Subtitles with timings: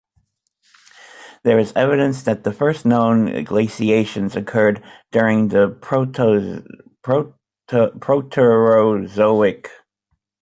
[1.43, 7.45] There is evidence that the first known glaciations occurred during the Proterozoic.